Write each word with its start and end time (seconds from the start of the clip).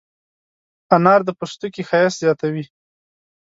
انار 0.95 1.19
د 1.27 1.29
پوستکي 1.39 1.81
ښایست 1.89 2.17
زیاتوي. 2.23 2.65